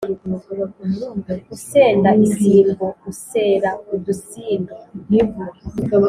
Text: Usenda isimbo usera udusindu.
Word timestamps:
Usenda 1.55 2.09
isimbo 2.27 2.87
usera 3.11 3.69
udusindu. 3.93 4.75